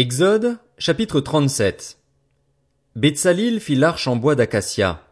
Exode, 0.00 0.58
chapitre 0.78 1.18
37 1.18 1.98
Betsalil 2.94 3.58
fit 3.58 3.74
l'arche 3.74 4.06
en 4.06 4.14
bois 4.14 4.36
d'acacia. 4.36 5.02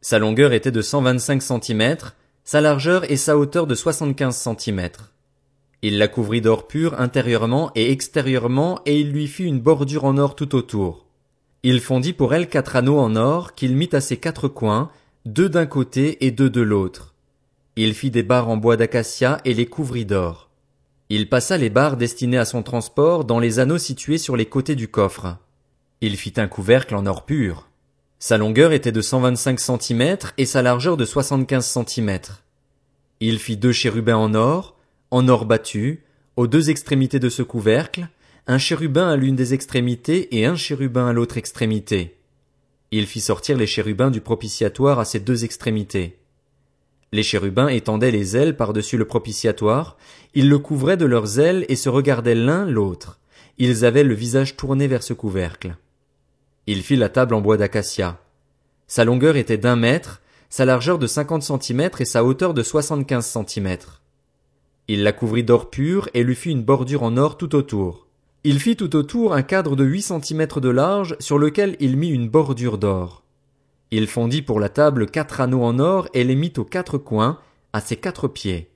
Sa 0.00 0.18
longueur 0.18 0.52
était 0.52 0.72
de 0.72 0.82
cent 0.82 1.02
vingt-cinq 1.02 1.40
centimètres, 1.40 2.16
sa 2.42 2.60
largeur 2.60 3.08
et 3.12 3.16
sa 3.16 3.38
hauteur 3.38 3.68
de 3.68 3.76
soixante-quinze 3.76 4.36
centimètres. 4.36 5.12
Il 5.82 5.98
la 5.98 6.08
couvrit 6.08 6.40
d'or 6.40 6.66
pur 6.66 6.98
intérieurement 7.00 7.70
et 7.76 7.92
extérieurement 7.92 8.80
et 8.86 8.98
il 8.98 9.12
lui 9.12 9.28
fit 9.28 9.44
une 9.44 9.60
bordure 9.60 10.04
en 10.04 10.18
or 10.18 10.34
tout 10.34 10.56
autour. 10.56 11.06
Il 11.62 11.80
fondit 11.80 12.12
pour 12.12 12.34
elle 12.34 12.48
quatre 12.48 12.74
anneaux 12.74 12.98
en 12.98 13.14
or 13.14 13.54
qu'il 13.54 13.76
mit 13.76 13.90
à 13.92 14.00
ses 14.00 14.16
quatre 14.16 14.48
coins, 14.48 14.90
deux 15.26 15.48
d'un 15.48 15.66
côté 15.66 16.26
et 16.26 16.32
deux 16.32 16.50
de 16.50 16.60
l'autre. 16.60 17.14
Il 17.76 17.94
fit 17.94 18.10
des 18.10 18.24
barres 18.24 18.48
en 18.48 18.56
bois 18.56 18.76
d'acacia 18.76 19.40
et 19.44 19.54
les 19.54 19.66
couvrit 19.66 20.06
d'or. 20.06 20.47
Il 21.10 21.30
passa 21.30 21.56
les 21.56 21.70
barres 21.70 21.96
destinées 21.96 22.36
à 22.36 22.44
son 22.44 22.62
transport 22.62 23.24
dans 23.24 23.38
les 23.38 23.60
anneaux 23.60 23.78
situés 23.78 24.18
sur 24.18 24.36
les 24.36 24.44
côtés 24.44 24.76
du 24.76 24.88
coffre. 24.88 25.38
Il 26.02 26.16
fit 26.18 26.34
un 26.36 26.48
couvercle 26.48 26.94
en 26.94 27.06
or 27.06 27.24
pur. 27.24 27.70
Sa 28.18 28.36
longueur 28.36 28.72
était 28.72 28.92
de 28.92 29.00
cent 29.00 29.20
vingt-cinq 29.20 29.58
centimètres 29.58 30.34
et 30.36 30.44
sa 30.44 30.60
largeur 30.60 30.98
de 30.98 31.06
soixante-quinze 31.06 31.64
centimètres. 31.64 32.44
Il 33.20 33.38
fit 33.38 33.56
deux 33.56 33.72
chérubins 33.72 34.16
en 34.16 34.34
or, 34.34 34.76
en 35.10 35.26
or 35.28 35.46
battu, 35.46 36.02
aux 36.36 36.46
deux 36.46 36.68
extrémités 36.68 37.18
de 37.18 37.30
ce 37.30 37.42
couvercle, 37.42 38.08
un 38.46 38.58
chérubin 38.58 39.08
à 39.08 39.16
l'une 39.16 39.34
des 39.34 39.54
extrémités 39.54 40.36
et 40.38 40.44
un 40.44 40.56
chérubin 40.56 41.08
à 41.08 41.12
l'autre 41.12 41.38
extrémité. 41.38 42.18
Il 42.90 43.06
fit 43.06 43.20
sortir 43.20 43.56
les 43.56 43.66
chérubins 43.66 44.10
du 44.10 44.20
propitiatoire 44.20 44.98
à 44.98 45.04
ces 45.06 45.20
deux 45.20 45.44
extrémités. 45.44 46.18
Les 47.12 47.22
chérubins 47.22 47.68
étendaient 47.68 48.10
les 48.10 48.36
ailes 48.36 48.56
par-dessus 48.56 48.98
le 48.98 49.06
propitiatoire, 49.06 49.96
ils 50.34 50.48
le 50.48 50.58
couvraient 50.58 50.98
de 50.98 51.06
leurs 51.06 51.38
ailes 51.38 51.64
et 51.68 51.76
se 51.76 51.88
regardaient 51.88 52.34
l'un 52.34 52.66
l'autre. 52.66 53.18
Ils 53.56 53.84
avaient 53.84 54.04
le 54.04 54.14
visage 54.14 54.56
tourné 54.56 54.86
vers 54.86 55.02
ce 55.02 55.14
couvercle. 55.14 55.76
Il 56.66 56.82
fit 56.82 56.96
la 56.96 57.08
table 57.08 57.34
en 57.34 57.40
bois 57.40 57.56
d'acacia. 57.56 58.20
Sa 58.86 59.04
longueur 59.04 59.36
était 59.36 59.56
d'un 59.56 59.76
mètre, 59.76 60.20
sa 60.50 60.64
largeur 60.64 60.98
de 60.98 61.06
cinquante 61.06 61.42
centimètres 61.42 62.00
et 62.00 62.06
sa 62.06 62.24
hauteur 62.24 62.52
de 62.54 62.62
soixante-quinze 62.62 63.26
centimètres. 63.26 64.02
Il 64.86 65.02
la 65.02 65.12
couvrit 65.12 65.44
d'or 65.44 65.70
pur 65.70 66.08
et 66.14 66.22
lui 66.22 66.34
fit 66.34 66.50
une 66.50 66.62
bordure 66.62 67.02
en 67.02 67.16
or 67.16 67.36
tout 67.36 67.54
autour. 67.54 68.06
Il 68.44 68.60
fit 68.60 68.76
tout 68.76 68.96
autour 68.96 69.34
un 69.34 69.42
cadre 69.42 69.76
de 69.76 69.84
huit 69.84 70.02
centimètres 70.02 70.60
de 70.60 70.68
large 70.68 71.16
sur 71.20 71.38
lequel 71.38 71.76
il 71.80 71.96
mit 71.96 72.08
une 72.08 72.28
bordure 72.28 72.78
d'or. 72.78 73.22
Il 73.90 74.06
fondit 74.06 74.42
pour 74.42 74.60
la 74.60 74.68
table 74.68 75.10
quatre 75.10 75.40
anneaux 75.40 75.62
en 75.62 75.78
or 75.78 76.08
et 76.14 76.24
les 76.24 76.34
mit 76.34 76.52
aux 76.58 76.64
quatre 76.64 76.98
coins, 76.98 77.38
à 77.72 77.80
ses 77.80 77.96
quatre 77.96 78.28
pieds. 78.28 78.70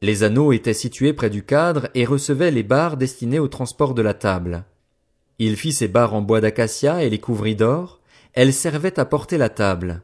Les 0.00 0.22
anneaux 0.22 0.52
étaient 0.52 0.74
situés 0.74 1.12
près 1.12 1.30
du 1.30 1.42
cadre 1.42 1.88
et 1.94 2.04
recevaient 2.04 2.50
les 2.50 2.62
barres 2.62 2.96
destinées 2.96 3.38
au 3.38 3.48
transport 3.48 3.94
de 3.94 4.02
la 4.02 4.14
table. 4.14 4.64
Il 5.38 5.56
fit 5.56 5.72
ces 5.72 5.88
barres 5.88 6.14
en 6.14 6.22
bois 6.22 6.40
d'acacia 6.40 7.02
et 7.02 7.10
les 7.10 7.18
couvrit 7.18 7.56
d'or, 7.56 8.00
elles 8.32 8.52
servaient 8.52 8.98
à 8.98 9.04
porter 9.04 9.38
la 9.38 9.48
table. 9.48 10.02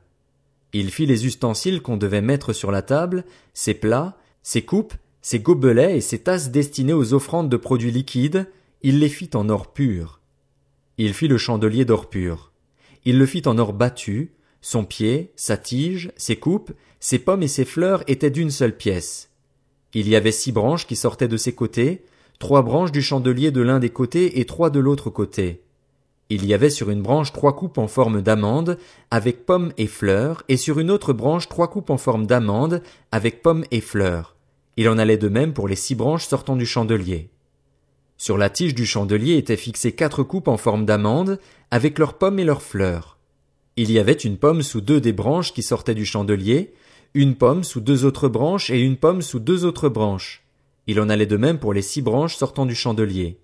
Il 0.72 0.90
fit 0.90 1.06
les 1.06 1.26
ustensiles 1.26 1.82
qu'on 1.82 1.96
devait 1.96 2.20
mettre 2.20 2.52
sur 2.52 2.72
la 2.72 2.82
table, 2.82 3.24
ses 3.52 3.74
plats, 3.74 4.16
ses 4.42 4.62
coupes, 4.62 4.94
ses 5.22 5.38
gobelets 5.38 5.96
et 5.96 6.00
ses 6.00 6.18
tasses 6.18 6.50
destinées 6.50 6.92
aux 6.92 7.14
offrandes 7.14 7.48
de 7.48 7.56
produits 7.56 7.92
liquides, 7.92 8.48
il 8.82 8.98
les 8.98 9.08
fit 9.08 9.30
en 9.34 9.48
or 9.48 9.72
pur. 9.72 10.20
Il 10.98 11.14
fit 11.14 11.28
le 11.28 11.38
chandelier 11.38 11.84
d'or 11.84 12.10
pur. 12.10 12.52
Il 13.04 13.18
le 13.18 13.26
fit 13.26 13.42
en 13.46 13.58
or 13.58 13.72
battu, 13.72 14.32
son 14.60 14.84
pied, 14.84 15.32
sa 15.36 15.56
tige, 15.56 16.10
ses 16.16 16.36
coupes, 16.36 16.72
ses 17.00 17.18
pommes 17.18 17.42
et 17.42 17.48
ses 17.48 17.64
fleurs 17.64 18.02
étaient 18.06 18.30
d'une 18.30 18.50
seule 18.50 18.76
pièce. 18.76 19.30
Il 19.92 20.08
y 20.08 20.16
avait 20.16 20.32
six 20.32 20.52
branches 20.52 20.86
qui 20.86 20.96
sortaient 20.96 21.28
de 21.28 21.36
ses 21.36 21.54
côtés, 21.54 22.02
trois 22.38 22.62
branches 22.62 22.92
du 22.92 23.02
chandelier 23.02 23.50
de 23.50 23.60
l'un 23.60 23.78
des 23.78 23.90
côtés 23.90 24.40
et 24.40 24.46
trois 24.46 24.70
de 24.70 24.80
l'autre 24.80 25.10
côté. 25.10 25.62
Il 26.30 26.46
y 26.46 26.54
avait 26.54 26.70
sur 26.70 26.88
une 26.88 27.02
branche 27.02 27.32
trois 27.32 27.54
coupes 27.54 27.76
en 27.76 27.86
forme 27.86 28.22
d'amande, 28.22 28.78
avec 29.10 29.44
pommes 29.44 29.72
et 29.76 29.86
fleurs, 29.86 30.42
et 30.48 30.56
sur 30.56 30.80
une 30.80 30.90
autre 30.90 31.12
branche 31.12 31.48
trois 31.48 31.68
coupes 31.68 31.90
en 31.90 31.98
forme 31.98 32.26
d'amande, 32.26 32.82
avec 33.12 33.42
pommes 33.42 33.64
et 33.70 33.82
fleurs. 33.82 34.34
Il 34.76 34.88
en 34.88 34.96
allait 34.96 35.18
de 35.18 35.28
même 35.28 35.52
pour 35.52 35.68
les 35.68 35.76
six 35.76 35.94
branches 35.94 36.26
sortant 36.26 36.56
du 36.56 36.66
chandelier. 36.66 37.28
Sur 38.24 38.38
la 38.38 38.48
tige 38.48 38.74
du 38.74 38.86
chandelier 38.86 39.36
étaient 39.36 39.54
fixées 39.54 39.92
quatre 39.92 40.22
coupes 40.22 40.48
en 40.48 40.56
forme 40.56 40.86
d'amande, 40.86 41.38
avec 41.70 41.98
leurs 41.98 42.16
pommes 42.16 42.38
et 42.38 42.44
leurs 42.44 42.62
fleurs. 42.62 43.18
Il 43.76 43.92
y 43.92 43.98
avait 43.98 44.14
une 44.14 44.38
pomme 44.38 44.62
sous 44.62 44.80
deux 44.80 44.98
des 44.98 45.12
branches 45.12 45.52
qui 45.52 45.62
sortaient 45.62 45.94
du 45.94 46.06
chandelier, 46.06 46.72
une 47.12 47.34
pomme 47.34 47.64
sous 47.64 47.82
deux 47.82 48.06
autres 48.06 48.30
branches 48.30 48.70
et 48.70 48.80
une 48.80 48.96
pomme 48.96 49.20
sous 49.20 49.40
deux 49.40 49.66
autres 49.66 49.90
branches. 49.90 50.42
Il 50.86 51.00
en 51.00 51.10
allait 51.10 51.26
de 51.26 51.36
même 51.36 51.58
pour 51.58 51.74
les 51.74 51.82
six 51.82 52.00
branches 52.00 52.36
sortant 52.36 52.64
du 52.64 52.74
chandelier. 52.74 53.40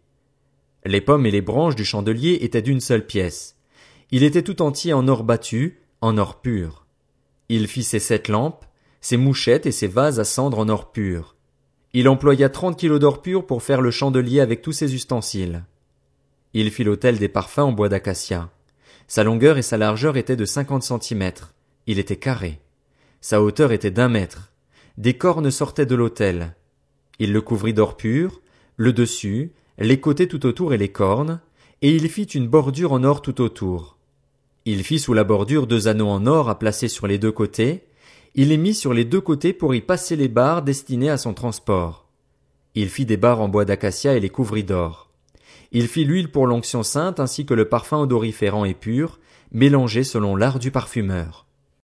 Les 0.87 1.03
pommes 1.03 1.27
et 1.27 1.31
les 1.31 1.43
branches 1.43 1.77
du 1.77 1.85
chandelier 1.85 2.39
étaient 2.41 2.63
d'une 2.63 2.81
seule 2.81 3.05
pièce. 3.05 3.57
Il 4.11 4.23
était 4.23 4.41
tout 4.41 4.63
entier 4.63 4.95
en 4.95 5.07
or 5.09 5.25
battu, 5.25 5.83
en 6.01 6.17
or 6.17 6.41
pur. 6.41 6.87
Il 7.51 7.69
fit 7.69 7.85
ses 7.85 7.99
sept 7.99 8.29
lampes, 8.29 8.65
ses 9.03 9.19
mouchettes 9.19 9.67
et 9.67 9.73
ses 9.73 9.89
vases 9.89 10.21
à 10.21 10.25
cendre 10.25 10.59
en 10.59 10.71
or 10.71 10.91
pur. 10.91 11.37
Il 11.93 12.09
employa 12.09 12.49
trente 12.49 12.79
kilos 12.79 13.01
d'or 13.01 13.21
pur 13.21 13.47
pour 13.47 13.63
faire 13.63 13.81
le 13.81 13.91
chandelier 13.91 14.41
avec 14.41 14.63
tous 14.63 14.73
ses 14.73 14.95
ustensiles. 14.95 15.65
Il 16.55 16.71
fit 16.71 16.85
l'autel 16.85 17.19
des 17.19 17.29
parfums 17.29 17.61
en 17.61 17.73
bois 17.73 17.89
d'acacia. 17.89 18.51
Sa 19.09 19.25
longueur 19.25 19.59
et 19.59 19.63
sa 19.63 19.77
largeur 19.77 20.17
étaient 20.17 20.37
de 20.37 20.45
cinquante 20.45 20.85
centimètres. 20.85 21.53
Il 21.87 21.99
était 21.99 22.17
carré. 22.17 22.61
Sa 23.21 23.43
hauteur 23.43 23.73
était 23.73 23.91
d'un 23.91 24.09
mètre. 24.09 24.53
Des 24.99 25.15
cornes 25.15 25.51
sortaient 25.51 25.87
de 25.87 25.97
l'autel. 25.97 26.55
Il 27.19 27.33
le 27.33 27.41
couvrit 27.41 27.75
d'or 27.75 27.97
pur, 27.97 28.41
le 28.77 28.93
dessus, 28.93 29.53
les 29.79 29.99
côtés 29.99 30.29
tout 30.29 30.47
autour 30.47 30.73
et 30.73 30.79
les 30.79 30.91
cornes, 30.91 31.41
et 31.83 31.95
il 31.95 32.09
fit 32.09 32.25
une 32.25 32.49
bordure 32.49 32.93
en 32.93 33.03
or 33.03 33.21
tout 33.21 33.41
autour. 33.41 33.97
Il 34.65 34.85
fit 34.85 34.99
sous 34.99 35.15
la 35.15 35.25
bordure 35.25 35.67
deux 35.67 35.89
anneaux 35.89 36.09
en 36.09 36.27
or 36.27 36.49
à 36.49 36.59
placer 36.59 36.89
sur 36.89 37.07
les 37.07 37.19
deux 37.19 37.33
côtés, 37.33 37.85
il 38.35 38.49
les 38.49 38.57
mit 38.57 38.75
sur 38.75 38.95
les 38.95 39.05
deux 39.05 39.21
côtés 39.21 39.53
pour 39.53 39.75
y 39.75 39.81
passer 39.81 40.17
les 40.17 40.29
barres 40.29 40.63
destinées 40.63 41.11
à 41.11 41.19
son 41.19 41.35
transport. 41.35 42.07
Il 42.75 42.89
fit 42.89 43.07
des 43.07 43.17
barres 43.17 43.41
en 43.41 43.49
bois 43.49 43.65
d'acacia 43.65 44.15
et 44.15 44.21
les 44.21 44.31
couvrit 44.31 44.65
d'or. 44.65 45.11
Il 45.73 45.89
fit 45.89 46.05
l'huile 46.05 46.31
pour 46.31 46.47
l'onction 46.47 46.83
sainte 46.83 47.21
ainsi 47.21 47.45
que 47.45 47.55
le 47.55 47.69
parfum 47.69 47.99
odoriférant 47.99 48.65
et 48.65 48.75
pur, 48.75 49.19
mélangé 49.53 50.05
selon 50.05 50.37
l'art 50.37 50.59
du 50.59 50.71
parfumeur. 50.71 51.47